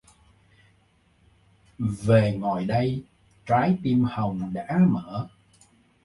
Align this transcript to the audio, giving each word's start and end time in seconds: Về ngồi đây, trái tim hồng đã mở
Về 1.79 2.37
ngồi 2.37 2.65
đây, 2.65 3.03
trái 3.45 3.77
tim 3.83 4.03
hồng 4.03 4.53
đã 4.53 4.79
mở 4.87 5.27